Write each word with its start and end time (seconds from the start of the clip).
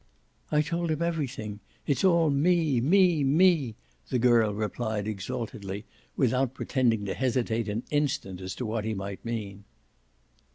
"I 0.51 0.63
told 0.63 0.89
him 0.89 1.03
everything 1.03 1.59
it's 1.85 2.03
all 2.03 2.31
me, 2.31 2.81
ME, 2.81 3.23
ME!" 3.23 3.75
the 4.09 4.17
girl 4.17 4.51
replied 4.51 5.07
exaltedly, 5.07 5.85
without 6.17 6.55
pretending 6.55 7.05
to 7.05 7.13
hesitate 7.13 7.69
an 7.69 7.83
instant 7.91 8.41
as 8.41 8.55
to 8.55 8.65
what 8.65 8.83
he 8.83 8.95
might 8.95 9.23
mean. 9.23 9.63